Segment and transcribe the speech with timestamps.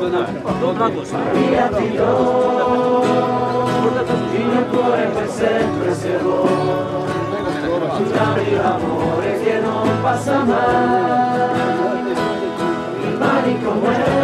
[0.00, 0.14] Ti do,
[4.32, 6.48] il mio cuore per sempre se vuoi,
[8.10, 12.14] dammi l'amore che non passa mai,
[13.02, 14.19] rimani con me,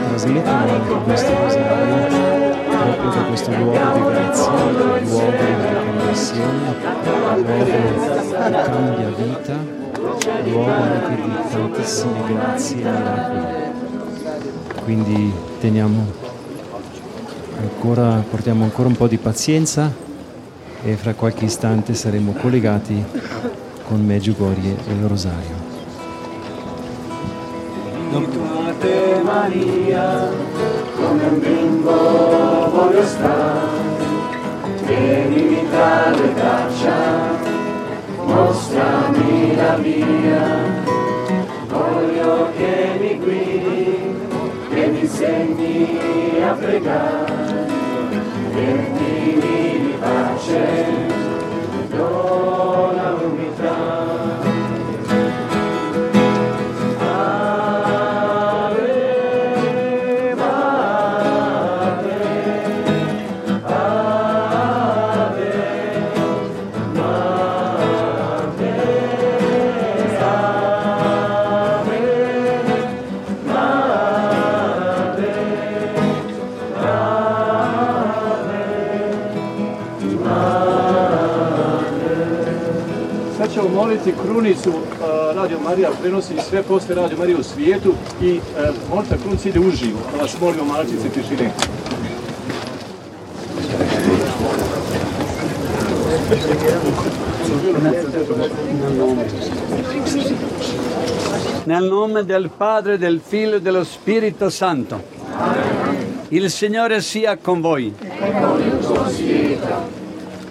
[0.09, 2.26] trasmettono anche questo rosario
[3.09, 6.75] da questo luogo di creazione, luogo di conversione,
[7.35, 9.57] luogo che cambia vita,
[10.45, 13.65] luogo anche di tantissime grazie e miracoli.
[14.84, 16.07] Quindi teniamo
[17.61, 19.93] ancora, portiamo ancora un po' di pazienza
[20.83, 23.05] e fra qualche istante saremo collegati
[23.87, 25.65] con Meggiugorie e il Rosario.
[28.81, 30.31] te Maria,
[30.97, 33.69] come un bimbo voglio stare,
[34.85, 37.39] tienimi tra le braccia,
[38.25, 40.45] mostrami la via,
[41.69, 44.17] voglio che mi guidi,
[44.71, 47.67] che mi insegni a pregare,
[48.53, 51.25] vertimi di pace,
[83.76, 88.41] moliti krunicu e, Radio Marija prenosi sve poste Radio Marije u svijetu i e,
[88.94, 89.98] molita krunici ide uživo.
[90.12, 91.50] Pa vas molimo malčice tišine.
[101.66, 105.00] Nel nome del Padre, del Figlio e dello Spirito Santo.
[106.28, 107.93] Il Signore sia con voi.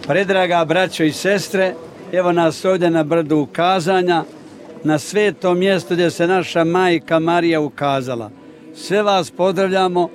[0.07, 1.75] Predraga braćo i sestre,
[2.15, 4.23] evo nas ovdje na brdu ukazanja,
[4.83, 8.31] na sveto mjesto gdje se naša majka Marija ukazala.
[8.75, 10.09] Sve vas pozdravljamo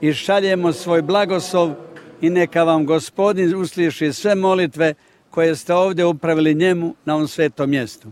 [0.00, 1.72] i šaljemo svoj blagoslov
[2.20, 4.94] i neka vam gospodin usliši sve molitve
[5.30, 8.08] koje ste ovdje upravili njemu na ovom svetom mjestu.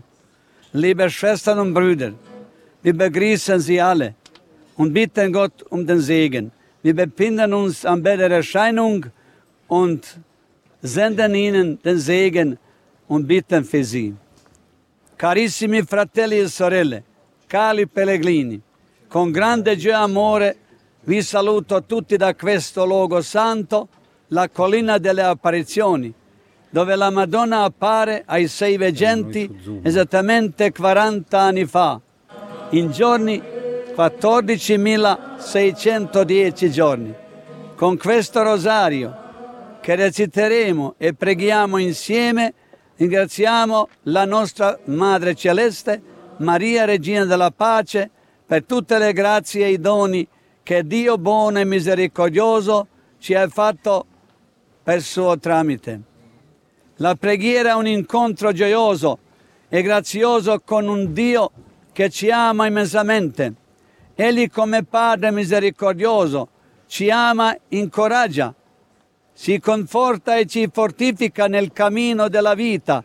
[0.73, 2.13] Liebe Schwestern und Brüder,
[2.83, 4.13] wir begrüßen Sie alle
[4.77, 6.51] und bitten Gott um den Segen.
[6.83, 9.05] Wir befinden uns am Bett der Erscheinung
[9.67, 9.99] und
[10.81, 12.57] senden Ihnen den Segen
[13.09, 14.13] und bitten Sie.
[15.15, 17.03] Carissimi fratelli e sorelle,
[17.45, 18.59] cari pellegrini,
[19.07, 20.57] con grande gioia e amore
[21.01, 23.89] vi saluto tutti da questo luogo santo,
[24.27, 26.13] la collina delle apparizioni,
[26.69, 31.99] dove la Madonna appare ai sei veggenti esattamente 40 anni fa,
[32.71, 33.41] in giorni
[33.95, 37.13] 14.610 giorni.
[37.75, 39.17] Con questo rosario
[39.81, 42.53] che reciteremo e preghiamo insieme,
[42.99, 46.01] ringraziamo la nostra Madre Celeste,
[46.37, 48.09] Maria Regina della Pace,
[48.45, 50.27] per tutte le grazie e i doni
[50.61, 52.87] che Dio buono e misericordioso
[53.19, 54.05] ci ha fatto
[54.83, 56.01] per suo tramite.
[56.97, 59.19] La preghiera è un incontro gioioso
[59.69, 61.51] e grazioso con un Dio
[61.93, 63.53] che ci ama immensamente.
[64.13, 66.49] Egli come Padre misericordioso
[66.87, 68.53] ci ama, incoraggia,
[69.41, 73.01] ci conforta e ci fortifica nel cammino della vita.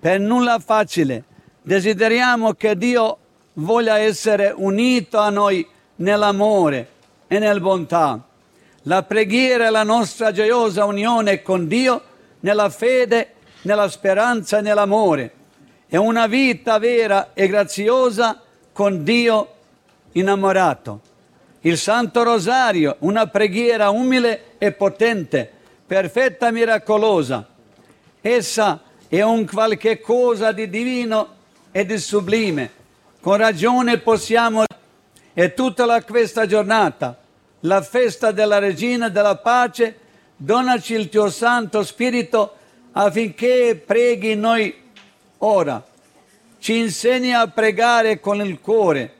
[0.00, 1.24] Per nulla facile.
[1.60, 3.18] Desideriamo che Dio
[3.54, 6.88] voglia essere unito a noi nell'amore
[7.26, 8.22] e nella bontà.
[8.84, 12.02] La preghiera è la nostra gioiosa unione con Dio
[12.40, 15.32] nella fede nella speranza e nell'amore.
[15.86, 18.40] È una vita vera e graziosa
[18.72, 19.54] con Dio
[20.12, 21.00] innamorato.
[21.66, 25.50] Il Santo Rosario, una preghiera umile e potente,
[25.86, 27.48] perfetta e miracolosa.
[28.20, 31.28] Essa è un qualche cosa di divino
[31.72, 32.70] e di sublime.
[33.18, 34.64] Con ragione possiamo
[35.32, 37.18] e tutta la, questa giornata,
[37.60, 39.98] la festa della Regina della Pace,
[40.36, 42.56] donaci il tuo Santo Spirito
[42.92, 44.82] affinché preghi noi
[45.38, 45.82] ora.
[46.58, 49.13] Ci insegni a pregare con il cuore.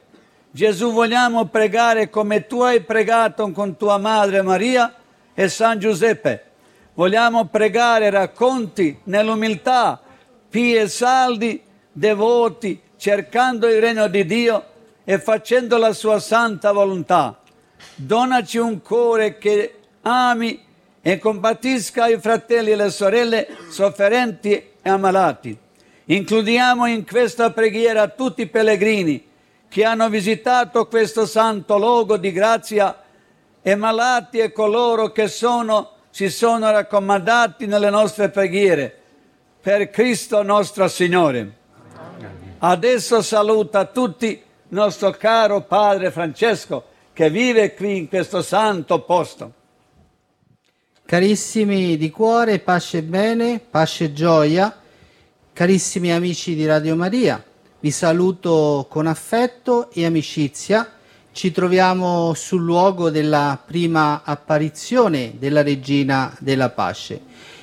[0.55, 4.95] Gesù, vogliamo pregare come tu hai pregato con tua madre Maria
[5.33, 6.43] e San Giuseppe.
[6.93, 9.99] Vogliamo pregare racconti nell'umiltà,
[10.49, 11.61] pii e saldi,
[11.91, 14.63] devoti, cercando il regno di Dio
[15.03, 17.37] e facendo la sua santa volontà.
[17.95, 19.73] Donaci un cuore che
[20.03, 20.63] ami
[21.01, 25.57] e compatisca i fratelli e le sorelle sofferenti e ammalati.
[26.05, 29.33] Includiamo in questa preghiera tutti i pellegrini
[29.67, 33.03] che hanno visitato questo santo luogo di grazia
[33.61, 38.99] e malati e coloro che sono, si sono raccomandati nelle nostre preghiere.
[39.59, 41.57] Per Cristo nostro Signore.
[42.59, 49.53] Adesso saluta tutti nostro caro Padre Francesco che vive qui in questo santo posto.
[51.05, 54.81] Carissimi di cuore, pace e bene, pace e gioia,
[55.53, 57.43] carissimi amici di Radio Maria,
[57.79, 60.89] vi saluto con affetto e amicizia.
[61.31, 67.21] Ci troviamo sul luogo della prima apparizione della Regina della Pace.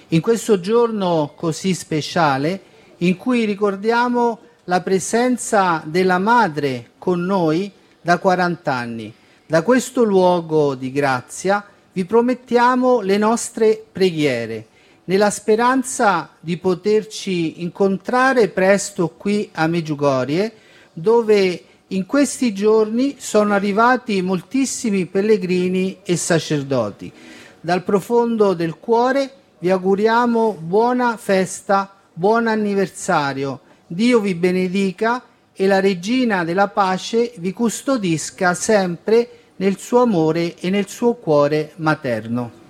[0.09, 2.61] In questo giorno così speciale
[2.99, 7.71] in cui ricordiamo la presenza della Madre con noi
[8.01, 9.13] da 40 anni.
[9.47, 14.67] Da questo luogo di grazia vi promettiamo le nostre preghiere,
[15.05, 20.53] nella speranza di poterci incontrare presto qui a Meggiugorie,
[20.93, 27.13] dove in questi giorni sono arrivati moltissimi pellegrini e sacerdoti.
[27.61, 33.61] Dal profondo del cuore vi auguriamo buona festa, buon anniversario.
[33.87, 35.23] Dio vi benedica
[35.53, 41.73] e la Regina della Pace vi custodisca sempre nel suo amore e nel suo cuore
[41.77, 42.62] materno.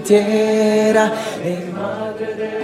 [0.00, 1.12] mintiera.
[1.44, 2.59] En madre de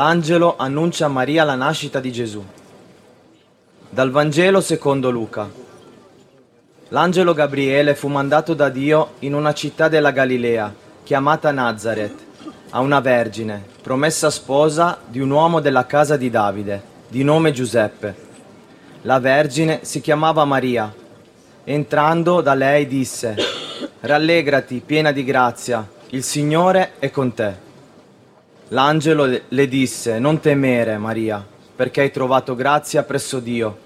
[0.00, 2.42] L'angelo annuncia a Maria la nascita di Gesù.
[3.90, 5.46] Dal Vangelo secondo Luca.
[6.88, 12.16] L'angelo Gabriele fu mandato da Dio in una città della Galilea, chiamata Nazareth,
[12.70, 18.14] a una vergine, promessa sposa di un uomo della casa di Davide, di nome Giuseppe.
[19.02, 20.90] La vergine si chiamava Maria.
[21.62, 23.36] Entrando da lei disse,
[24.00, 27.68] Rallegrati, piena di grazia, il Signore è con te.
[28.72, 31.44] L'angelo le- disse, Non temere, Maria,
[31.76, 33.76] perché hai trovato grazia presso Dio.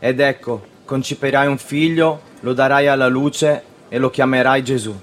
[0.00, 4.94] Ed ecco, conciperai un figlio, lo darai alla luce e lo chiamerai Gesù.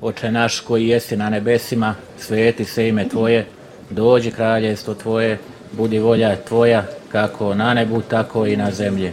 [0.00, 3.46] Oče naš koji jesi na nebesima, sveti se ime Tvoje,
[3.90, 5.38] dođi kraljevstvo Tvoje,
[5.72, 9.12] budi volja Tvoja, kako na nebu, tako i na zemlji.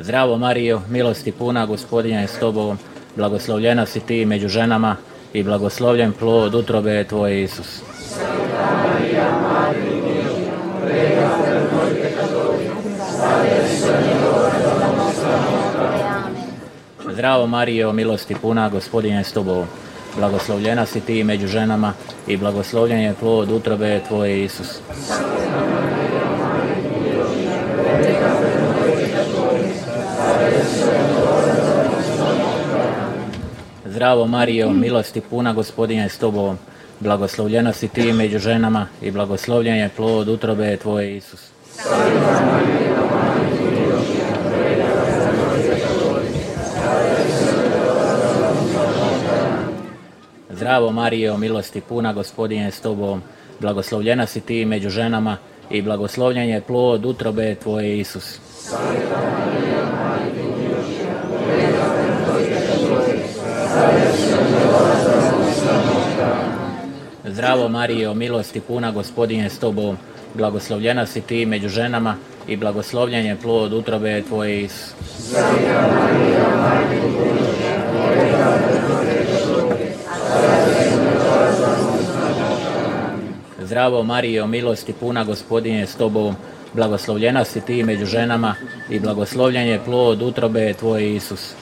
[0.00, 2.78] Zdravo Marijo, milosti puna, gospodin je s tobom,
[3.16, 4.96] blagoslovljena si ti među ženama
[5.32, 7.82] i blagoslovljen plod utrobe tvoje Isus.
[17.12, 19.66] Zdravo Marijo, milosti puna, gospodin je s tobom,
[20.16, 21.92] blagoslovljena si ti među ženama
[22.26, 24.68] i blagoslovljen je plod utrobe tvoje Isus.
[33.86, 36.58] Zdravo Marijo, milosti puna, gospodin s tobom,
[37.00, 41.40] blagoslovljena si ti među ženama i blagoslovljen je plod utrobe tvoje Isus.
[50.64, 53.22] Zdravo Marijo, milosti puna, gospodin je s tobom,
[53.60, 55.36] blagoslovljena si ti među ženama
[55.70, 58.38] i blagoslovljen je plod utrobe tvoje Isus.
[67.24, 69.96] Zdravo Marijo, milosti puna, gospodin je s tobom,
[70.34, 72.16] blagoslovljena si ti među ženama
[72.46, 74.94] i blagoslovljen je plod utrobe tvoje Isus.
[83.74, 86.36] Zdravo Marijo, milosti puna, gospodin je s tobom,
[86.74, 88.54] blagoslovljena si ti među ženama
[88.90, 91.54] i blagoslovljen je plod utrobe tvoje Isus.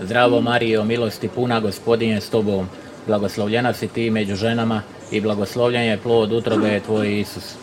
[0.00, 2.68] Zdravo Marijo, milosti puna, gospodin je s tobom,
[3.06, 7.54] blagoslovljena si ti među ženama i blagoslovljen je plod utrobe tvoje Isus.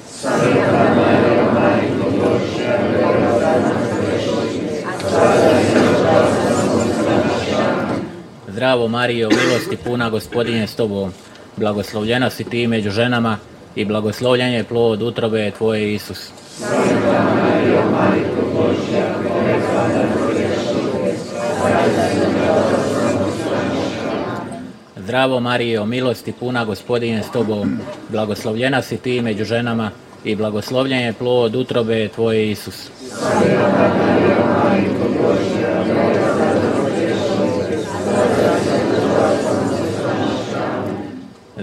[8.62, 11.12] Zdravo Marijo, milosti puna, gospodin je s tobom,
[11.58, 13.38] blagoslovljena si ti među ženama
[13.76, 16.30] i blagoslovljen je plod utrobe tvoje Isus.
[24.98, 29.92] Zdravo Marijo, milosti puna, gospodin je s tobom, blagoslovljena si ti među ženama
[30.24, 32.90] i blagoslovljen je plod utrobe tvoje Isus.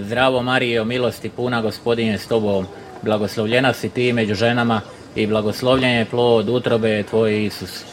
[0.09, 2.65] Zdravo Marijo, milosti puna, gospodin s tobom,
[3.01, 4.81] blagoslovljena si ti među ženama
[5.15, 7.83] i blagoslovljen je plod utrobe tvoje Isus.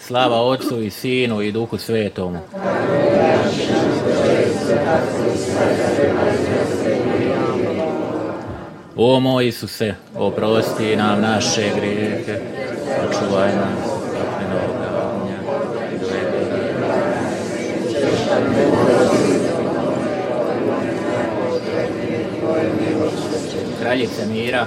[0.00, 2.38] Slava Otcu i Sinu i Duhu Svetomu.
[8.96, 12.40] O moj Isuse, oprosti nam naše grijehe,
[15.92, 16.36] i dovedi
[23.78, 24.66] Kraljice mira,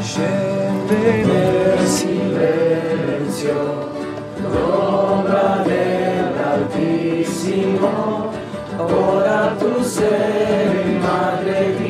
[0.00, 3.54] Scendere silenzio,
[4.42, 8.30] l'ombra dell'Altissimo,
[8.76, 11.83] ora tu sei madre di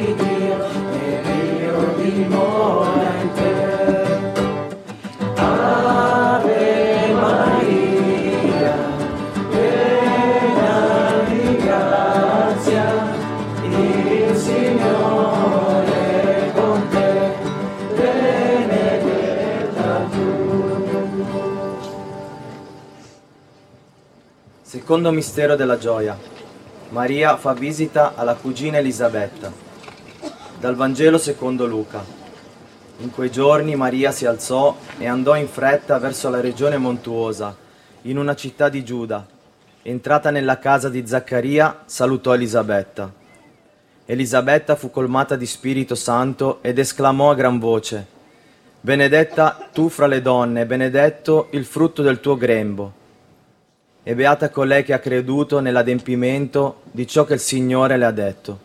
[24.94, 26.16] Secondo mistero della gioia.
[26.90, 29.52] Maria fa visita alla cugina Elisabetta.
[30.60, 32.04] Dal Vangelo secondo Luca.
[32.98, 37.56] In quei giorni Maria si alzò e andò in fretta verso la regione montuosa,
[38.02, 39.26] in una città di Giuda.
[39.82, 43.12] Entrata nella casa di Zaccaria, salutò Elisabetta.
[44.04, 48.06] Elisabetta fu colmata di Spirito Santo ed esclamò a gran voce,
[48.80, 53.02] Benedetta tu fra le donne, benedetto il frutto del tuo grembo.
[54.06, 58.58] E beata colei che ha creduto nell'adempimento di ciò che il Signore le ha detto.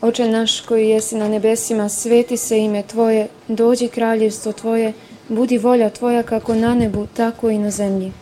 [0.00, 4.92] Oče naš koji jesi na nebesima, sveti se ime Tvoje, dođi kraljevstvo Tvoje,
[5.28, 8.12] budi volja Tvoja kako na nebu, tako i na zemlji.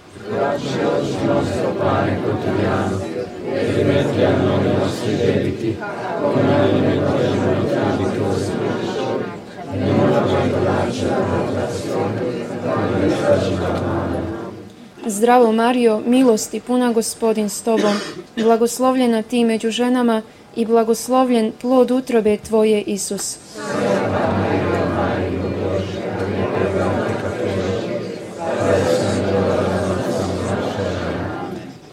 [15.06, 17.94] Zdravo Mario, milosti puna gospodin s Tobom,
[18.36, 20.22] blagoslovljena ti među ženama
[20.56, 23.36] i blagoslovljen plod utrobe Tvoje, Isus.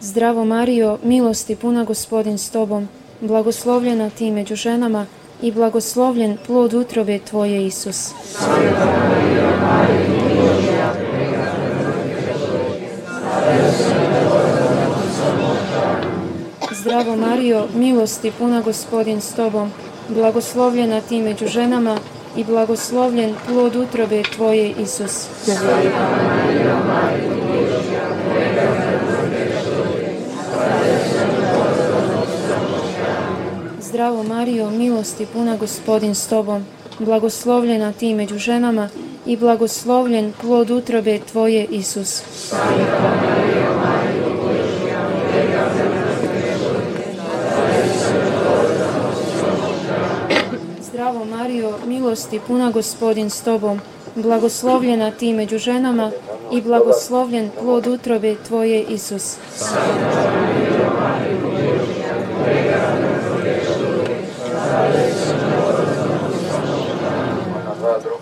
[0.00, 2.88] Zdravo Marijo, milosti puna gospodin s Tobom,
[3.20, 5.06] blagoslovljena Ti među ženama
[5.42, 8.10] i blagoslovljen plod utrobe Tvoje, Isus.
[16.86, 19.70] Zdravo Marijo, milosti puna gospodin s Tobom,
[20.08, 21.98] blagoslovljena Ti među ženama
[22.36, 25.26] i blagoslovljen plod utrobe Tvoje, Isus.
[33.80, 36.64] Zdravo Marijo, milosti puna gospodin s Tobom,
[36.98, 38.88] blagoslovljena Ti među ženama
[39.26, 42.22] i blagoslovljen plod utrobe Tvoje, Isus.
[42.48, 43.65] Zdravo
[51.46, 53.80] Marijo, milosti puna gospodin s Tobom,
[54.14, 56.10] blagoslovljena Ti među ženama
[56.52, 59.36] i blagoslovljen plod utrobe Tvoje, Isus.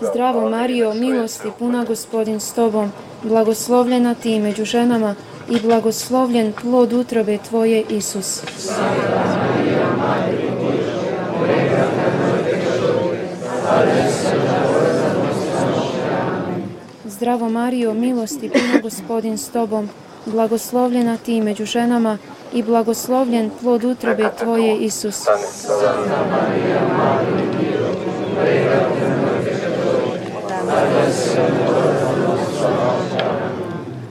[0.01, 2.91] Zdravo Marijo, milosti puna gospodin s Tobom,
[3.23, 5.15] blagoslovljena Ti među ženama
[5.49, 8.41] i blagoslovljen plod utrobe Tvoje, Isus.
[17.25, 19.89] Zdravo Marijo, milosti puna gospodin s Tobom,
[20.25, 22.17] blagoslovljena Ti među ženama
[22.53, 25.25] i blagoslovljen plod utrobe Tvoje, Isus.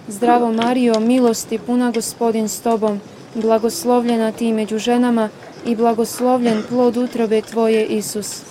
[0.08, 3.00] Zdravo Marijo, milosti puna gospodin s Tobom,
[3.34, 5.28] blagoslovljena Ti među ženama
[5.66, 8.42] i blagoslovljen plod utrobe Tvoje, Isus.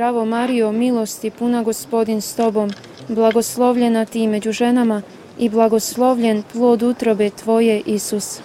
[0.00, 2.70] Zdravo Marijo, milosti puna gospodin s Tobom,
[3.08, 5.02] blagoslovljena Ti među ženama
[5.38, 8.40] i blagoslovljen plod utrobe Tvoje, Isus.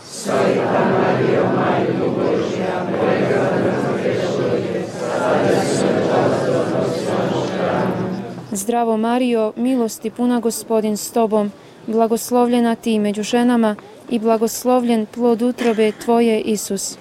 [8.51, 11.51] Zdravo Marijo, milosti puna gospodin s Tobom,
[11.87, 13.75] blagoslovljena Ti među ženama
[14.09, 16.97] i blagoslovljen plod utrobe Tvoje, Isus.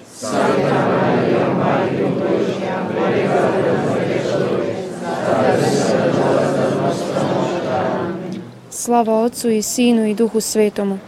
[8.85, 10.99] Slava Otcu i Sinu i Duhu Svetomu.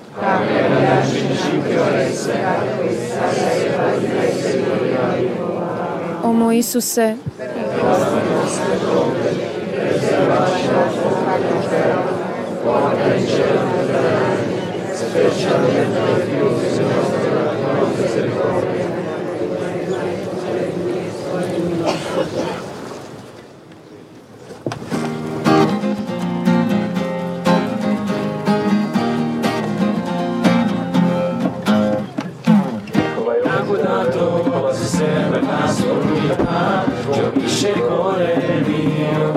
[6.23, 7.15] O moj Isuse,
[16.97, 17.16] dato
[37.17, 39.33] gioisce il cuore mio.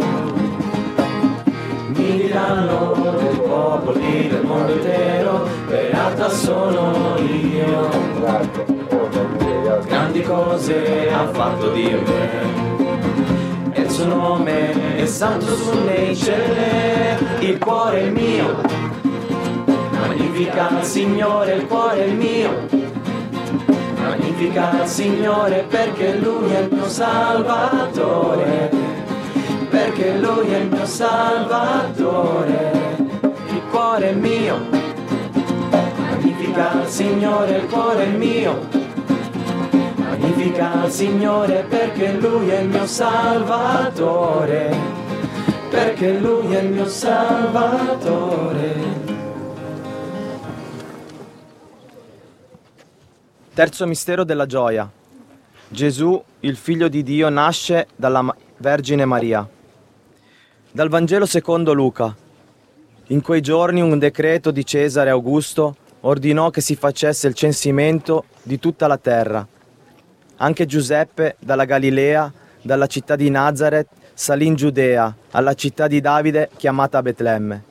[1.89, 5.49] Mi diranno tutti i popoli del mondo intero.
[5.67, 7.89] Beata sono io.
[9.87, 12.03] Grandi cose ha fatto Dio.
[13.73, 17.17] E il suo nome è santo su nei cieli.
[17.41, 18.61] Il cuore mio.
[19.91, 22.80] Magnifica il Signore il cuore mio
[24.41, 28.71] Magnifica il Signore perché Lui è il mio Salvatore,
[29.69, 32.71] perché Lui è il mio Salvatore,
[33.21, 34.61] il cuore mio.
[35.99, 38.67] Magnifica il Signore, il cuore mio.
[39.97, 44.75] Magnifica il Signore perché Lui è il mio Salvatore,
[45.69, 48.71] perché Lui è il mio Salvatore.
[53.53, 54.89] Terzo mistero della gioia.
[55.67, 59.47] Gesù, il figlio di Dio, nasce dalla Vergine Maria.
[60.71, 62.15] Dal Vangelo secondo Luca.
[63.09, 68.61] In quei giorni un decreto di Cesare Augusto ordinò che si facesse il censimento di
[68.61, 69.45] tutta la terra.
[70.37, 72.33] Anche Giuseppe, dalla Galilea,
[72.63, 77.65] dalla città di Nazareth, salì in Giudea, alla città di Davide chiamata Betlemme.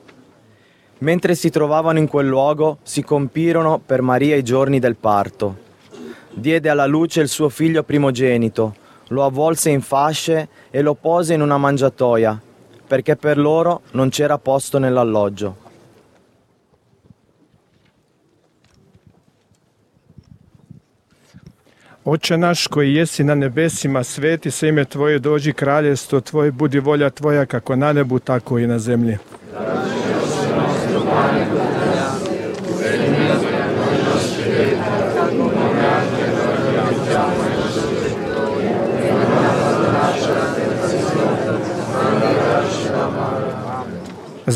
[0.98, 5.68] Mentre si trovavano in quel luogo, si compirono per Maria i giorni del parto
[6.32, 8.74] diede alla luce il suo figlio primogenito,
[9.08, 12.40] lo avvolse in fasce e lo pose in una mangiatoia,
[12.86, 15.68] perché per loro non c'era posto nell'alloggio.
[22.04, 27.10] Oče naš koji jesi na nebesima, sveti se ime Tvoje, dođi kraljestvo Tvoje, budi volja
[27.10, 29.18] Tvoja kako na nebu, tako i na zemlji.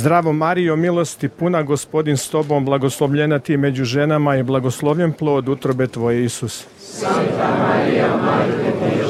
[0.05, 5.87] Zdravo Marijo, milosti puna, gospodin s tobom, blagoslovljena ti među ženama i blagoslovljen plod utrobe
[5.87, 6.67] tvoje, Isus.
[6.79, 9.07] Santa Maria, Madre Dio,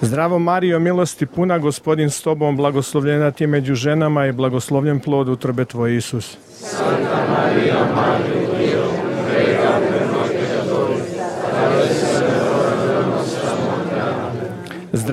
[0.00, 5.64] Zdravo Marijo, milosti puna, gospodin s tobom, blagoslovljena ti među ženama i blagoslovljen plod utrobe
[5.64, 6.36] tvoje, Isus.
[6.60, 8.55] Santa Maria, Madre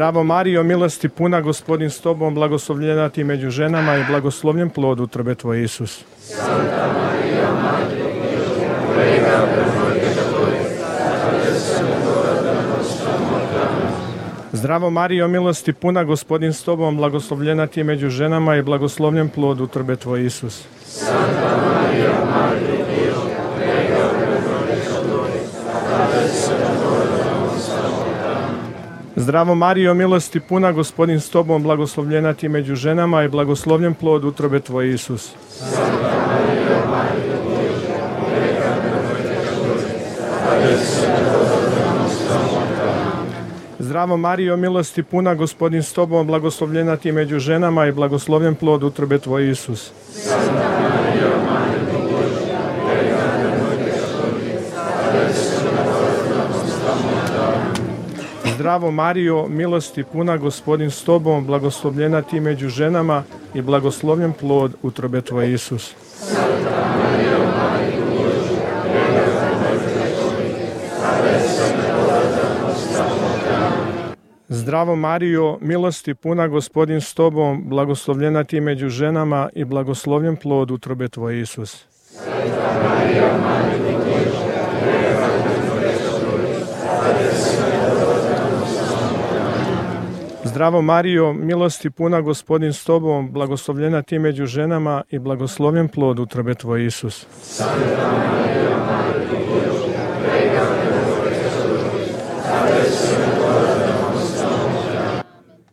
[0.04, 5.36] Zdravo Marijo, milosti puna, gospodin s tobom, blagoslovljena ti među ženama i blagoslovljen plod utrobe
[5.36, 6.04] tvoje, Isus.
[6.20, 7.48] Santa Maria,
[11.28, 11.84] adesso
[14.52, 19.96] Zdravo Marijo, milosti puna, gospodin s tobom, blagoslovljena ti među ženama i blagoslovljen plod utrobe
[19.96, 20.63] tvoje, Isus.
[20.86, 23.16] Santa Maria, Madre Dio,
[23.56, 25.39] prega per noi peccatori,
[25.94, 26.63] adesso
[29.23, 34.59] Zdravo Marijo, milosti puna, gospodin s tobom, blagoslovljena ti među ženama i blagoslovljen plod utrobe
[34.59, 35.31] tvoje, Isus.
[43.79, 49.19] Zdravo Marijo, milosti puna, gospodin s tobom, blagoslovljena ti među ženama i blagoslovljen plod utrobe
[49.19, 49.91] tvoje, Isus.
[50.12, 52.17] Santa Maria, Madre Dio,
[52.88, 54.51] prega per noi peccatori,
[55.09, 55.63] adesso
[58.56, 65.22] Zdravo Marijo, milosti puna, gospodin s tobom, blagoslovljena ti među ženama i blagoslovljen plod utrobe
[65.22, 65.96] tvoje, Isus.
[74.50, 81.08] Zdravo Marijo, milosti puna, gospodin s tobom, blagoslovljena ti među ženama i blagoslovljen plod utrobe
[81.08, 81.86] tvoje, Isus.
[82.13, 84.32] Santa Maria, Madre Dio,
[84.80, 85.32] prega per
[85.68, 86.56] noi peccatori,
[87.10, 87.63] adesso
[90.54, 96.56] Zdravo Marijo, milosti puna, gospodin s tobom, blagoslovljena ti među ženama i blagoslovljen plod utrobe
[96.56, 97.28] tvoje, Isus.
[97.42, 98.74] Santa Maria,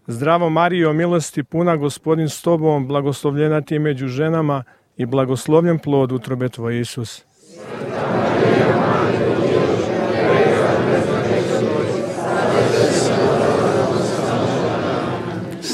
[0.07, 4.65] Zdravo Marijo, milosti puna, gospodin s tobom, blagoslovljena ti među ženama
[4.97, 7.25] i blagoslovljen plod utrobe tvoje, Isus.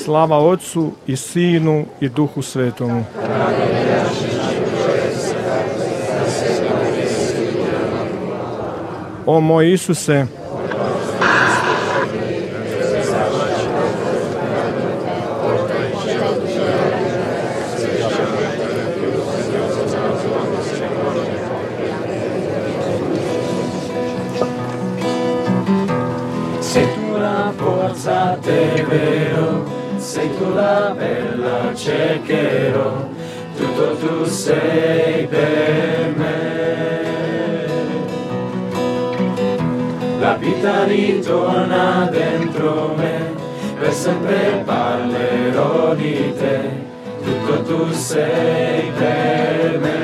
[0.07, 3.05] Slava Otcu i Sinu i Duhu Svetomu.
[9.27, 10.27] O moj Isuse,
[31.77, 33.09] cercherò,
[33.57, 36.65] tutto tu sei per me.
[40.19, 43.35] La vita ritorna dentro me,
[43.79, 46.61] per sempre parlerò di te,
[47.23, 49.96] tutto tu sei per me.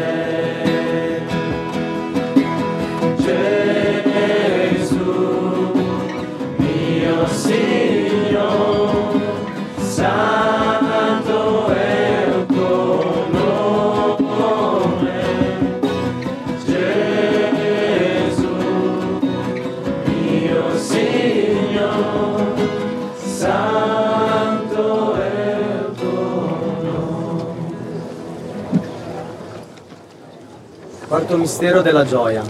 [31.13, 32.43] Quarto mistero della gioia.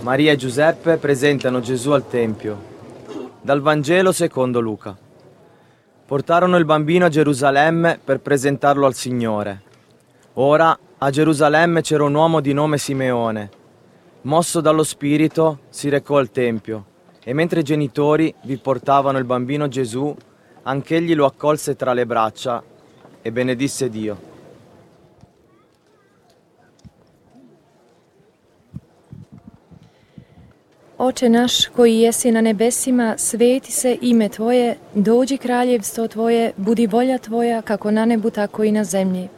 [0.00, 2.58] Maria e Giuseppe presentano Gesù al Tempio.
[3.42, 4.96] Dal Vangelo secondo Luca.
[6.06, 9.60] Portarono il bambino a Gerusalemme per presentarlo al Signore.
[10.32, 13.50] Ora a Gerusalemme c'era un uomo di nome Simeone.
[14.22, 16.86] Mosso dallo Spirito, si recò al Tempio
[17.22, 20.16] e mentre i genitori vi portavano il bambino Gesù,
[20.62, 22.62] anch'egli lo accolse tra le braccia
[23.20, 24.32] e benedisse Dio.
[31.04, 37.18] Oče naš koji jesi na nebesima, sveti se ime Tvoje, dođi kraljevstvo Tvoje, budi volja
[37.18, 39.28] Tvoja kako na nebu tako i na zemlji.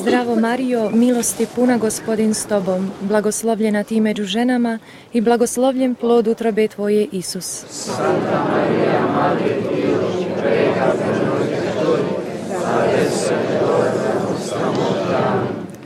[0.00, 4.78] Zdravo Marijo, milosti puna gospodin s tobom, blagoslovljena ti među ženama
[5.12, 7.64] i blagoslovljen plod utrobe tvoje Isus.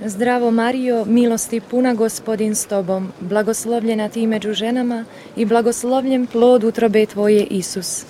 [0.06, 5.04] Zdravo Marijo, milosti puna gospodin s tobom, blagoslovljena ti među ženama
[5.36, 8.04] i blagoslovljen plod utrobe tvoje Isus.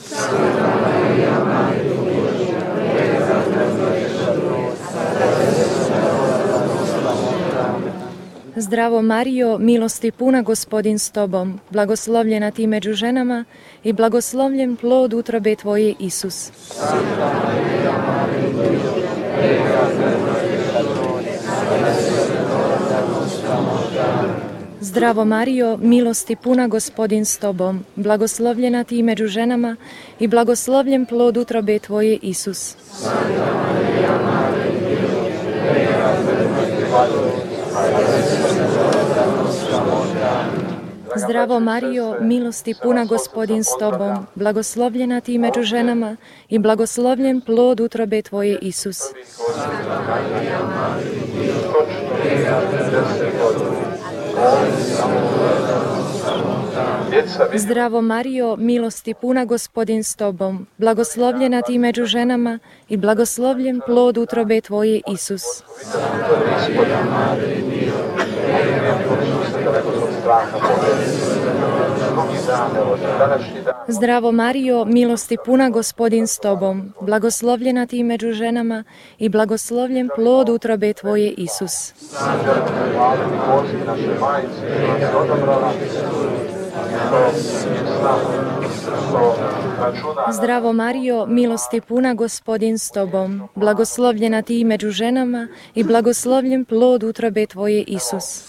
[8.57, 13.45] Zdravo Marijo, milosti puna gospodin s tobom, blagoslovljena ti među ženama
[13.85, 16.51] i blagoslovljen plod utrobe tvoje Isus.
[24.81, 29.77] Zdravo Marijo, milosti puna gospodin s tobom, blagoslovljena ti među ženama
[30.19, 32.77] i blagoslovljen plod utrobe tvoje Isus.
[41.17, 46.17] Zdravo Marijo, milosti puna gospodin s tobom, blagoslovljena ti među ženama
[46.49, 48.99] i blagoslovljen plod utrobe tvoje Isus.
[57.55, 64.61] Zdravo Marijo, milosti puna gospodin s tobom, blagoslovljena ti među ženama i blagoslovljen plod utrobe
[64.61, 65.43] tvoje Isus.
[73.89, 78.85] Zdravo Marijo, milosti puna gospodin s tobom, blagoslovljena ti među ženama
[79.19, 81.93] i blagoslovljen plod utrobe tvoje Isus.
[90.33, 97.47] Zdravo Marijo, milosti puna gospodin s tobom, blagoslovljena ti među ženama i blagoslovljen plod utrobe
[97.47, 98.45] tvoje Isus.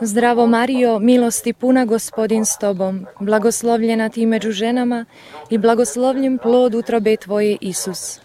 [0.00, 5.04] Zdravo Marijo, milosti puna gospodin s tobom, blagoslovljena ti među ženama
[5.50, 8.20] i blagoslovljen plod utrobe tvoje Isus.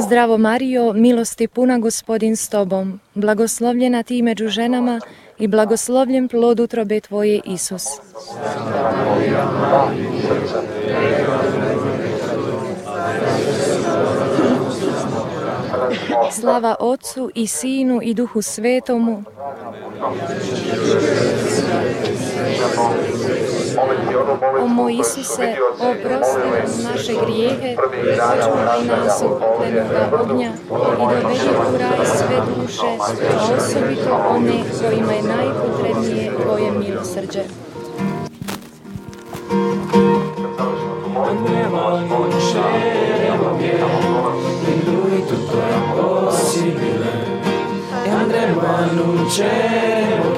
[0.00, 5.00] Zdravo Marijo, milosti puna gospodin s tobom, blagoslovljena ti među ženama
[5.38, 7.84] i blagoslovljen plod utrobe tvoje Isus.
[16.30, 19.24] Slava Otcu i Sinu i Duhu Svetomu.
[24.62, 27.76] O moj Isuse, oprosti nam naše grijehe,
[28.16, 32.86] sačuvaj nas od poklenoga ognja i dovedi u raj sve duše,
[33.32, 37.40] a osobito one kojima je najpotrebnije Tvoje milosrđe.
[48.20, 48.70] Andremo
[49.30, 50.29] vinceremo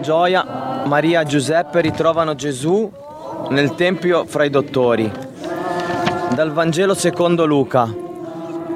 [0.00, 2.90] gioia, Maria e Giuseppe ritrovano Gesù
[3.50, 5.10] nel Tempio fra i dottori.
[6.34, 8.06] Dal Vangelo secondo Luca.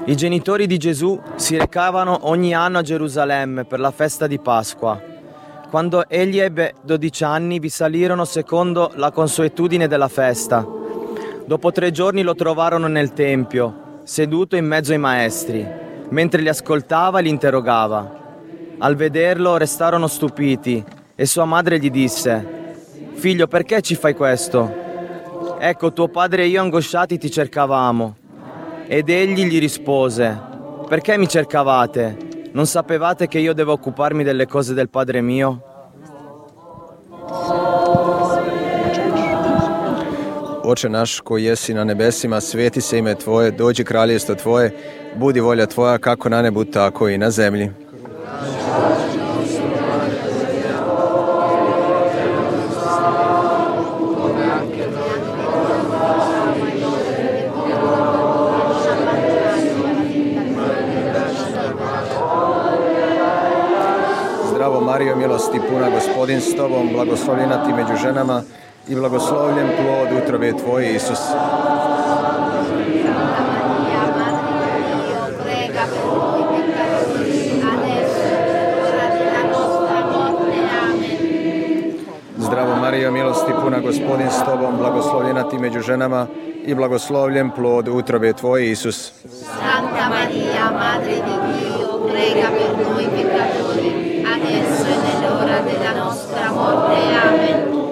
[0.04, 5.00] I genitori di Gesù si recavano ogni anno a Gerusalemme per la festa di Pasqua.
[5.70, 10.66] Quando egli ebbe 12 anni vi salirono secondo la consuetudine della festa.
[11.44, 15.66] Dopo tre giorni lo trovarono nel Tempio, seduto in mezzo ai maestri.
[16.08, 18.20] Mentre li ascoltava li interrogava.
[18.78, 22.60] Al vederlo restarono stupiti e sua madre gli disse,
[23.14, 24.80] Figlio, perché ci fai questo?
[25.58, 28.16] Ecco, tuo padre e io angosciati ti cercavamo.
[28.86, 30.50] Ed egli gli rispose,
[30.92, 32.16] Perché mi cercavate?
[32.52, 35.62] Non sapevate che io devo occuparmi delle cose del Padre mio?
[40.62, 44.70] Oče naš koji jesi na nebesima, sveti se ime Tvoje, dođi kraljestvo Tvoje,
[45.16, 47.70] budi volja Tvoja kako na nebu, tako i na zemlji.
[65.72, 68.42] Puna, gospodin s Tobom, blagoslovljena ti među ženama
[68.88, 71.18] i blagoslovljen plod utrobe Tvoje, Isus.
[82.38, 86.26] Zdravo Mario, milosti puna, gospodin s Tobom, blagoslovljena ti među ženama
[86.64, 89.12] i blagoslovljen plod utrobe Tvoje, Isus.
[89.30, 96.96] Santa Maria, Madre di Dio, prega per noi peccatori, adesso e nell'ora della nostra morte.
[97.26, 97.82] Amen.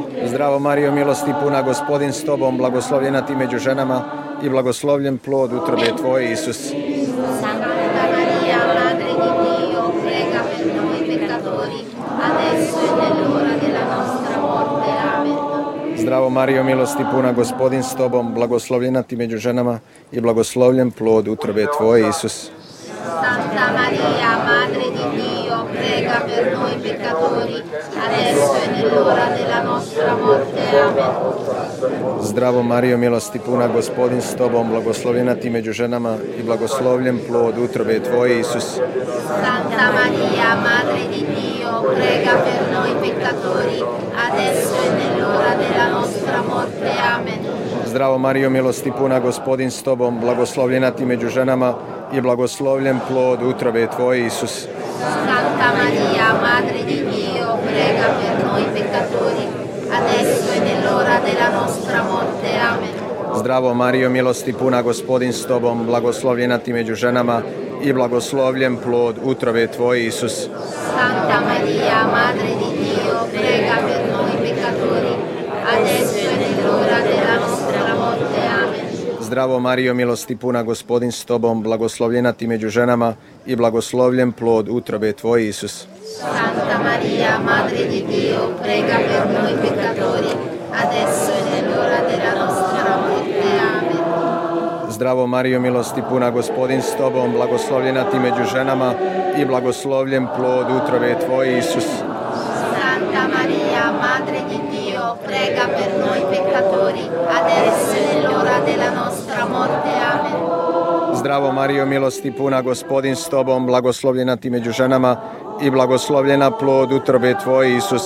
[0.41, 4.03] Zdravo Mario, milosti puna, gospodin s Tobom, blagoslovljena ti među ženama
[4.43, 6.73] i blagoslovljen plod utrobe Tvoje, Isus.
[6.73, 6.75] E.
[15.97, 19.79] Zdravo Mario, milosti puna, gospodin s Tobom, blagoslovljena ti među ženama
[20.13, 22.51] i blagoslovljen plod utrobe Tvoje, Isus.
[23.05, 25.10] Santa Maria, Madre di
[26.11, 27.63] prega per noi peccatori,
[27.95, 30.61] adesso e nell'ora della nostra morte.
[30.81, 32.21] Amen.
[32.21, 38.03] Zdravo Mario, milosti puna, gospodin s Tobom, blagoslovljena ti među ženama i blagoslovljen plod utrobe
[38.03, 38.81] Tvoje, Isus.
[39.27, 43.83] Santa Maria, Madre di Dio, prega per noi peccatori,
[44.31, 46.91] adesso e nell'ora della nostra morte.
[47.15, 47.39] Amen.
[47.87, 51.75] Zdravo Mario, milosti puna, gospodin s Tobom, blagoslovljena ti među ženama
[52.13, 54.67] i blagoslovljen plod utrobe Tvoje, Isus.
[55.01, 59.49] Santa Maria, Madre di Dio, prega per noi peccatori,
[59.89, 62.49] adesso e nell'ora della nostra morte.
[62.59, 63.09] Amen.
[63.35, 67.43] Zdravo Mario, milosti puna, gospodin s Tobom, blagoslovljena ti među ženama
[67.83, 70.49] i blagoslovljen plod utrobe Tvoje, Isus.
[70.97, 75.15] Santa Maria, Madre di Dio, prega per noi peccatori,
[75.77, 78.41] adesso e nell'ora della nostra morte.
[78.65, 78.91] Amen.
[79.31, 83.15] Zdravo Mario, milosti puna, gospodin s Tobom, blagoslovljena ti među ženama
[83.47, 85.87] i blagoslovljen plod utrobe Tvoje, Isus.
[86.19, 90.35] Santa Maria, Madre di Dio, prega per noi peccatori,
[90.75, 93.43] adesso e nell'ora della nostra morte.
[93.79, 94.91] Amen.
[94.91, 98.95] Zdravo Mario, milosti puna, gospodin s Tobom, blagoslovljena ti među ženama
[99.37, 101.87] i blagoslovljen plod utrobe Tvoje, Isus.
[102.75, 107.05] Santa Maria, Madre di Dio, prega per noi peccatori,
[107.39, 108.20] adesso e
[108.71, 109.91] della nostra morte.
[110.13, 110.61] Amen.
[111.15, 115.17] Zdravo Mario, milosti puna, gospodin s Tobom, blagoslovljena ti među ženama
[115.61, 118.03] i blagoslovljena plod utrobe Tvoje, Isus.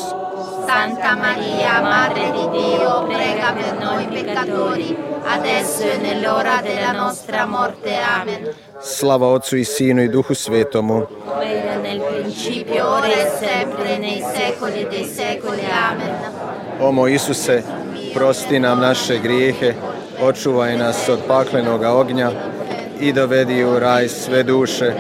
[0.66, 4.96] Santa Maria, Madre di Dio, prega per noi peccatori,
[5.26, 7.90] adesso e nell'ora della nostra morte.
[8.20, 8.48] Amen.
[8.82, 11.06] Slava Otcu i Sinu i Duhu Svetomu.
[11.24, 15.62] Come era nel principio, ora e sempre, nei secoli dei secoli.
[15.90, 16.14] Amen.
[16.80, 17.62] O moj Isuse,
[18.14, 19.74] prosti nam naše grijehe,
[20.22, 22.30] očuvaj nas od paklenog ognja
[23.00, 24.92] i dovedi u raj sve duše,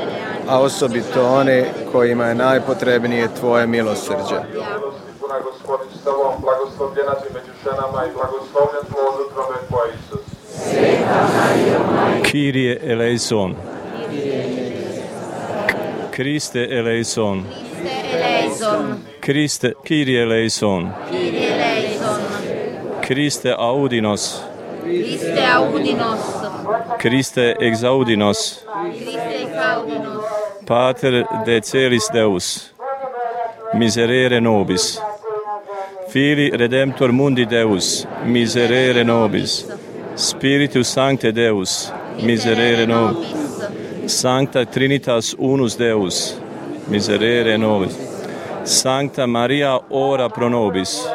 [0.48, 4.38] a osobito one kojima je najpotrebnije Tvoje milosrđe.
[5.20, 10.24] Puna gospodin s tobom, blagoslovljena ti među ženama i blagoslovljen plod utrobe Tvoje, Isus.
[12.32, 13.54] Kyrie eleison.
[16.10, 17.44] Kriste eleison.
[18.12, 20.92] Eleison, Kriste, Kyrie eleison.
[21.10, 22.20] Kyrie eleison,
[23.00, 24.53] Kriste audinos.
[24.84, 26.20] Christe audi nos.
[26.98, 28.64] Christe exaudi nos.
[28.92, 30.24] Christe exaudi nos.
[30.66, 32.70] Pater de celis Deus,
[33.74, 35.00] miserere nobis.
[36.08, 39.66] Fili redemptor mundi Deus, miserere nobis.
[40.16, 43.34] Spiritus Sancte Deus, miserere nobis.
[44.06, 46.38] Sancta Trinitas Unus Deus,
[46.88, 47.96] miserere nobis.
[48.64, 51.08] Sancta Maria ora pro nobis.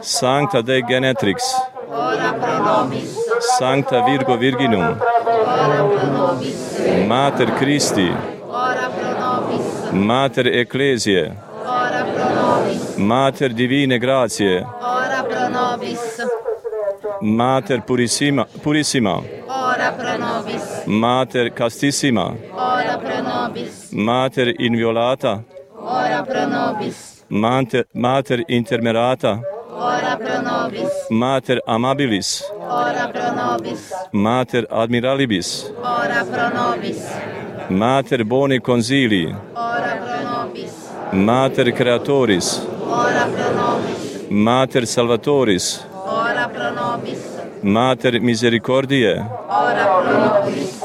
[0.00, 1.42] Sancta De Genetrix,
[2.66, 3.16] nobis.
[3.58, 6.56] Sancta Virgo Virginum, ora pro nobis.
[7.06, 8.08] Mater Christi,
[8.48, 9.90] ora pro nobis.
[9.92, 12.96] Mater Ecclesiae, ora pro nobis.
[12.96, 16.00] Mater Divine Gratiae, ora pro nobis.
[17.20, 20.82] Mater Purissima, Purissima, ora pro nobis.
[20.86, 23.90] Mater Castissima, ora pro nobis.
[23.92, 25.42] Mater Inviolata,
[25.78, 27.24] ora pro nobis.
[27.28, 29.40] Mater, mater Intermerata,
[30.16, 30.92] Ora pro nobis.
[31.10, 32.42] Mater amabilis.
[32.58, 33.92] Ora pro nobis.
[34.12, 35.70] Mater admiralibis.
[35.78, 37.00] Ora pro nobis.
[37.68, 39.34] Mater boni consili.
[39.54, 40.72] Ora pro nobis.
[41.12, 42.62] Mater creatoris.
[42.88, 44.30] Ora pro nobis.
[44.30, 45.84] Mater salvatoris.
[46.06, 47.20] Ora pro nobis.
[47.62, 49.14] Mater misericordiae.
[49.48, 50.82] Ora pro nobis.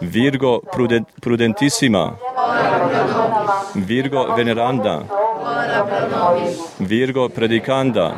[0.00, 2.16] Virgo prudent, prudentissima.
[2.36, 3.86] Ora pro nobis.
[3.86, 5.04] Virgo veneranda.
[5.42, 6.58] Ora pro nobis.
[6.78, 8.14] Virgo predicanda.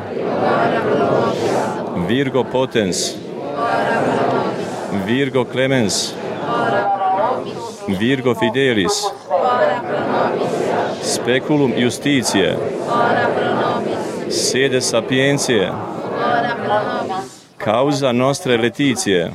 [2.07, 3.15] Virgo potens,
[5.05, 6.13] Virgo clemens,
[7.99, 9.03] Virgo fidelis,
[11.03, 12.57] speculum justitiae,
[14.29, 15.71] sede sapientiae,
[17.57, 19.31] causa nostre letitie,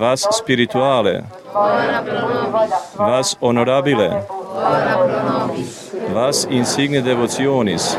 [0.00, 1.24] vas spirituale,
[2.98, 4.10] vas honorabile,
[6.14, 7.96] vas insigne devotionis,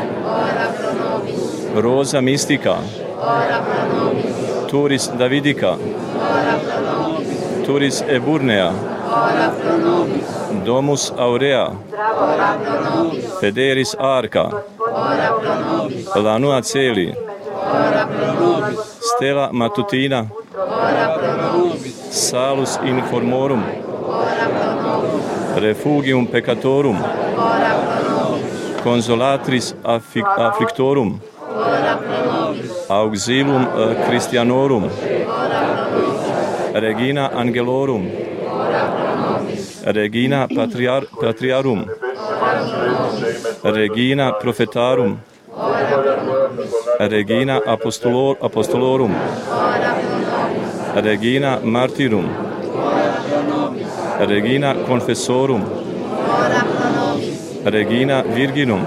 [1.80, 2.76] Rosa Mystica,
[3.20, 4.66] ora pro nobis.
[4.68, 7.66] Turis Davidica, ora pro nobis.
[7.66, 8.72] Turis Eburnea,
[9.06, 10.26] ora pro nobis.
[10.64, 13.24] Domus Aurea, ora pro nobis.
[13.40, 16.14] Federis Arca, ora pro nobis.
[16.16, 17.14] Lanua Celi,
[17.54, 18.78] ora pro nobis.
[19.00, 20.26] Stella Matutina,
[20.56, 21.94] ora pro nobis.
[22.10, 25.62] Salus Informorum, ora pro nobis.
[25.62, 26.98] Refugium Peccatorum,
[27.36, 28.82] ora pro nobis.
[28.82, 31.20] Consolatris afflictorum,
[31.58, 32.70] ora pro nobis.
[32.88, 36.82] Auxilium eh, Christianorum, ora pro nobis.
[36.84, 38.04] Regina Angelorum,
[38.46, 39.82] ora pro nobis.
[39.84, 43.76] Regina Patriar Patriarum, ora pro nobis.
[43.78, 45.18] Regina Prophetarum,
[45.52, 46.72] ora pro nobis.
[47.00, 51.04] Regina Apostolor Apostolorum, ora pro nobis.
[51.04, 52.26] Regina Martyrum,
[52.74, 53.86] ora pro nobis.
[54.30, 57.36] Regina Confessorum, ora pro nobis.
[57.64, 58.82] Regina Virginum,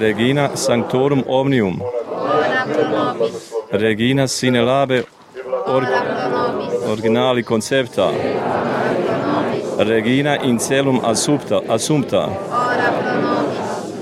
[0.00, 1.82] Regina sanctorum omnium.
[3.72, 5.04] Regina sine labe
[5.66, 5.82] or
[6.86, 8.10] originali concepta.
[9.78, 11.60] Regina in celum assumpta.
[11.68, 12.28] assumpta.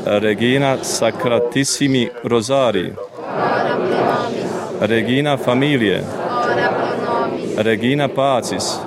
[0.04, 2.94] Regina sacratissimi rosari.
[4.80, 6.04] Regina familie.
[7.56, 8.78] Regina pacis.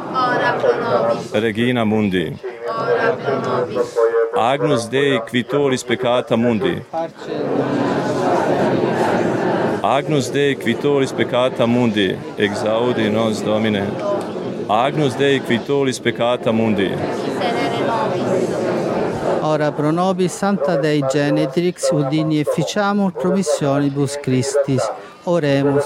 [1.34, 2.34] Regina mundi.
[2.68, 4.03] Ora pro nobis.
[4.46, 6.84] Agnus Dei quitoris peccata mundi.
[9.82, 13.90] Agnus Dei quitoris peccata mundi, exaudi nos Domine.
[14.68, 16.92] Agnus Dei quitoris peccata mundi.
[19.40, 24.84] Ora pro nobis Santa Dei Genetrix, udini efficiamur promissionibus Christis.
[25.24, 25.86] Oremus.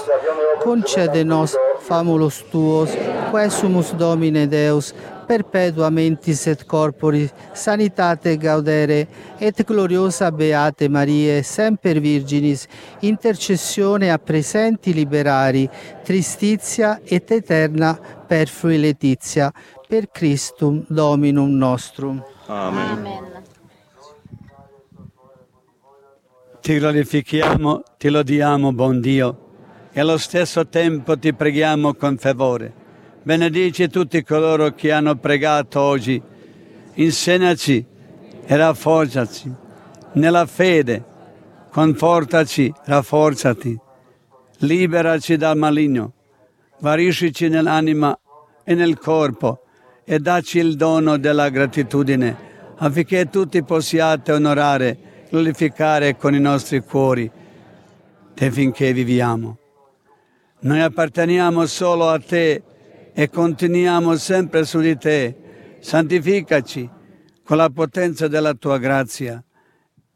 [0.64, 2.90] Concede nos famulus tuos,
[3.30, 4.92] quesumus Domine Deus,
[5.28, 9.00] perpetua mentis et corporis sanitate gaudere
[9.38, 12.66] et gloriosa beate Marie semper virginis
[13.00, 15.68] intercessione a presenti liberari
[16.04, 17.92] tristizia et eterna
[18.26, 19.52] perfrui letizia
[19.86, 23.44] per Christum Dominum nostrum Amen.
[26.60, 29.38] Ti glorifichiamo, ti lodiamo, buon Dio,
[29.90, 32.87] e allo stesso tempo ti preghiamo con favore.
[33.28, 36.18] Benedici tutti coloro che hanno pregato oggi.
[36.94, 37.84] Insegnaci
[38.46, 39.52] e rafforzaci
[40.12, 41.04] nella fede.
[41.70, 43.78] Confortaci, rafforzati.
[44.60, 46.14] Liberaci dal maligno.
[46.80, 48.18] Guariscici nell'anima
[48.64, 49.60] e nel corpo
[50.06, 52.34] e dacci il dono della gratitudine
[52.76, 57.30] affinché tutti possiate onorare glorificare con i nostri cuori
[58.32, 59.58] te finché viviamo.
[60.60, 62.62] Noi apparteniamo solo a te
[63.20, 65.34] e continuiamo sempre su di te.
[65.80, 66.88] Santificaci
[67.42, 69.42] con la potenza della tua grazia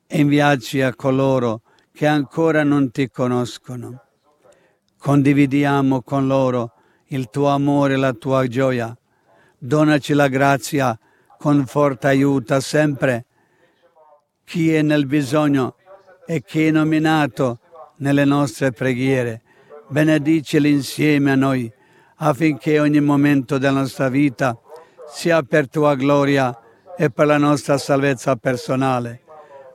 [0.07, 4.05] e inviaci a coloro che ancora non ti conoscono.
[4.98, 6.74] Condividiamo con loro
[7.07, 8.96] il tuo amore e la tua gioia.
[9.59, 10.96] Donaci la grazia,
[11.38, 13.26] conforta, aiuta sempre
[14.44, 15.74] chi è nel bisogno
[16.24, 17.59] e chi è nominato
[17.96, 19.42] nelle nostre preghiere.
[19.88, 21.80] Benedicili insieme a noi
[22.24, 24.56] affinché ogni momento della nostra vita
[25.08, 26.56] sia per tua gloria
[26.96, 29.22] e per la nostra salvezza personale.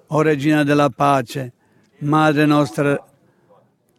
[0.08, 1.52] O Regina della Pace,
[2.00, 2.98] Madre nostra,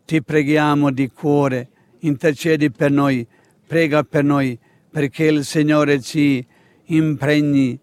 [0.07, 1.69] ti preghiamo di cuore,
[2.01, 3.27] intercedi per noi,
[3.67, 4.59] prega per noi,
[4.91, 6.45] perché il Signore ci
[6.85, 7.79] impregni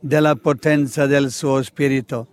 [0.00, 2.28] della potenza del suo Spirito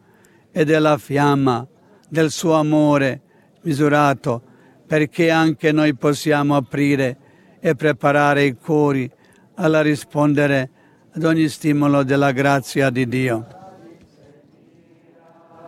[0.51, 1.67] e della fiamma
[2.07, 3.21] del suo amore
[3.63, 4.41] misurato,
[4.88, 7.17] perché anche noi possiamo aprire
[7.66, 9.09] e preparare i cuori
[9.55, 10.70] alla rispondere
[11.16, 13.47] ad ogni stimolo della grazia di Dio.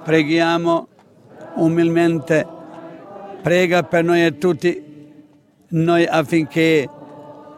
[0.03, 0.87] Preghiamo
[1.55, 2.45] umilmente,
[3.41, 4.83] prega per noi e tutti
[5.69, 6.89] noi affinché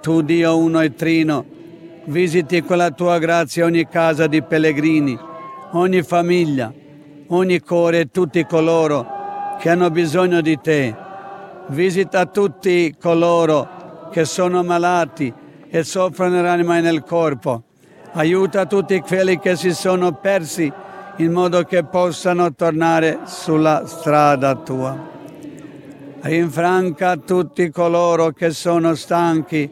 [0.02, 1.44] tu Dio uno e trino
[2.06, 5.18] visiti con la tua grazia ogni casa di pellegrini,
[5.72, 6.72] ogni famiglia,
[7.30, 10.96] ogni cuore e tutti coloro che hanno bisogno di te.
[11.70, 13.77] Visita tutti coloro
[14.12, 15.34] che sono malati
[15.70, 17.64] e soffrono nell'anima e nel corpo.
[18.14, 20.72] Aiuta tutti quelli che si sono persi
[21.18, 25.16] in modo che possano tornare sulla strada tua.
[26.22, 29.70] Rinfranca tutti coloro che sono stanchi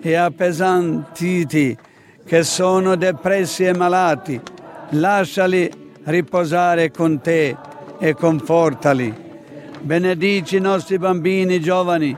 [0.00, 1.76] e appesantiti,
[2.24, 4.40] che sono depressi e malati.
[4.90, 5.70] Lasciali
[6.04, 7.56] riposare con te
[7.98, 9.24] e confortali.
[9.80, 12.16] Benedici i nostri bambini giovani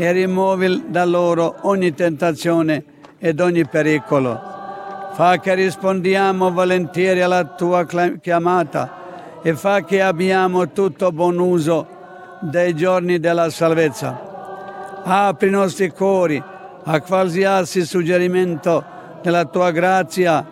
[0.00, 2.84] e rimuovi da loro ogni tentazione
[3.18, 4.40] ed ogni pericolo.
[5.12, 7.84] Fa che rispondiamo volentieri alla tua
[8.18, 11.86] chiamata e fa che abbiamo tutto buon uso
[12.40, 15.02] dei giorni della salvezza.
[15.04, 16.42] Apri i nostri cuori
[16.82, 18.82] a qualsiasi suggerimento
[19.20, 20.46] della tua grazia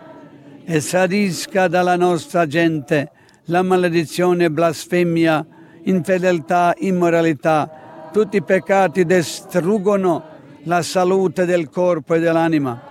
[0.63, 3.09] e sadisca dalla nostra gente
[3.45, 5.43] la maledizione, blasfemia,
[5.85, 7.78] infedeltà, immoralità.
[8.11, 10.23] Tutti i peccati distruggono
[10.63, 12.81] la salute del corpo e dell'anima.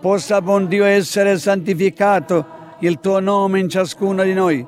[0.00, 2.46] Possa, buon Dio, essere santificato
[2.80, 4.64] il tuo nome in ciascuno di noi.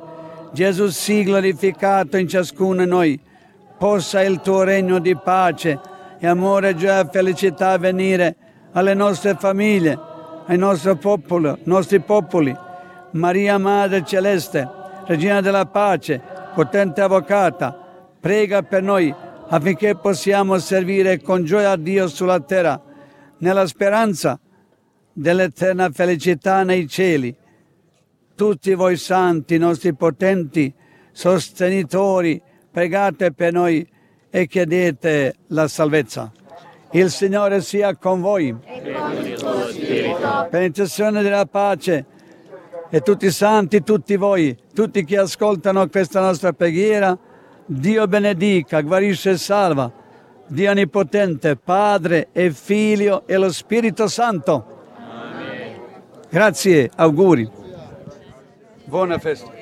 [0.50, 3.20] Gesù sia glorificato in ciascuno di noi.
[3.78, 5.78] Possa il tuo regno di pace
[6.18, 8.36] e amore, gioia e felicità venire
[8.72, 9.96] alle nostre famiglie,
[10.46, 12.56] ai nostri popoli, nostri popoli.
[13.12, 14.68] Maria Madre Celeste,
[15.06, 16.20] Regina della Pace,
[16.54, 17.76] potente Avvocata,
[18.18, 19.14] prega per noi
[19.52, 22.80] affinché possiamo servire con gioia Dio sulla terra,
[23.38, 24.38] nella speranza
[25.12, 27.34] dell'eterna felicità nei cieli.
[28.36, 30.72] Tutti voi santi, nostri potenti
[31.12, 32.40] sostenitori,
[32.70, 33.86] pregate per noi
[34.30, 36.32] e chiedete la salvezza.
[36.92, 38.56] Il Signore sia con voi.
[40.50, 42.06] Per intercessione della pace
[42.88, 47.18] e tutti i santi, tutti voi, tutti che ascoltano questa nostra preghiera,
[47.72, 49.92] Dio benedica, guarisce e salva.
[50.48, 54.82] Dio Onnipotente, Padre e Figlio e lo Spirito Santo.
[54.96, 55.80] Amen.
[56.28, 57.48] Grazie, auguri.
[58.86, 59.59] Buona festa.